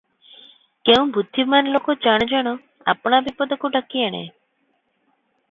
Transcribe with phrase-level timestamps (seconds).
[0.89, 2.55] କେଉଁ ବୁଦ୍ଧିମାନ ଲୋକ ଜାଣୁ ଜାଣୁ
[2.95, 4.25] ଆପଣା ବିପଦକୁ ଡାକିଆଣେ?